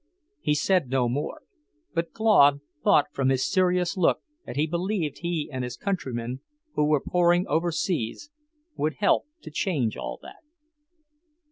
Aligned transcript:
He 0.39 0.55
said 0.55 0.89
no 0.89 1.07
more, 1.07 1.41
but 1.93 2.11
Claude 2.11 2.61
thought 2.83 3.13
from 3.13 3.29
his 3.29 3.45
serious 3.47 3.95
look 3.95 4.23
that 4.47 4.55
he 4.55 4.65
believed 4.65 5.19
he 5.19 5.47
and 5.53 5.63
his 5.63 5.77
countrymen 5.77 6.39
who 6.73 6.85
were 6.87 6.99
pouring 7.01 7.45
overseas 7.45 8.31
would 8.75 8.95
help 8.95 9.27
to 9.43 9.51
change 9.51 9.95
all 9.95 10.17
that. 10.23 10.39